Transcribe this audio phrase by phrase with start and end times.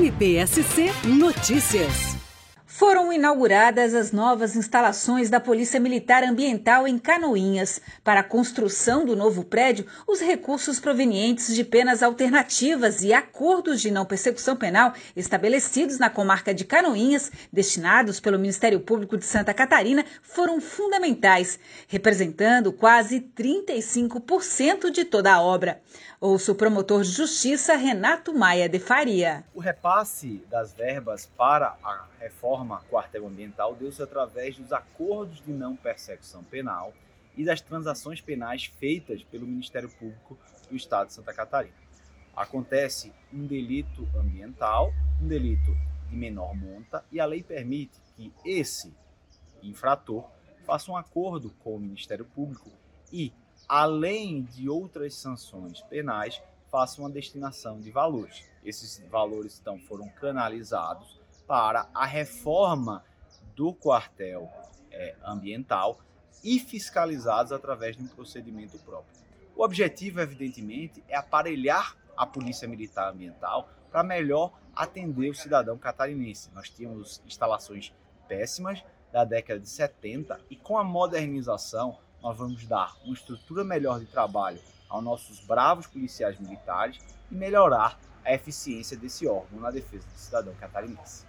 [0.00, 2.09] NPSC Notícias.
[2.80, 7.78] Foram inauguradas as novas instalações da Polícia Militar Ambiental em Canoinhas.
[8.02, 13.90] Para a construção do novo prédio, os recursos provenientes de penas alternativas e acordos de
[13.90, 20.02] não persecução penal estabelecidos na comarca de Canoinhas, destinados pelo Ministério Público de Santa Catarina,
[20.22, 25.82] foram fundamentais, representando quase 35% de toda a obra.
[26.18, 29.44] Ouço o promotor de justiça Renato Maia de Faria.
[29.54, 35.74] O repasse das verbas para a reforma quartel ambiental deu-se através dos acordos de não
[35.74, 36.92] persecução penal
[37.36, 40.38] e das transações penais feitas pelo Ministério Público
[40.68, 41.74] do Estado de Santa Catarina.
[42.36, 45.76] Acontece um delito ambiental, um delito
[46.08, 48.94] de menor monta, e a lei permite que esse
[49.62, 50.28] infrator
[50.64, 52.70] faça um acordo com o Ministério Público
[53.12, 53.32] e
[53.68, 58.44] além de outras sanções penais, faça uma destinação de valores.
[58.64, 61.19] Esses valores então foram canalizados
[61.50, 63.04] para a reforma
[63.56, 64.48] do quartel
[64.92, 65.98] é, ambiental
[66.44, 69.12] e fiscalizados através de um procedimento próprio.
[69.56, 76.52] O objetivo, evidentemente, é aparelhar a Polícia Militar Ambiental para melhor atender o cidadão catarinense.
[76.54, 77.92] Nós tínhamos instalações
[78.28, 83.98] péssimas da década de 70 e com a modernização nós vamos dar uma estrutura melhor
[83.98, 86.96] de trabalho aos nossos bravos policiais militares
[87.28, 91.28] e melhorar a eficiência desse órgão na defesa do cidadão catarinense.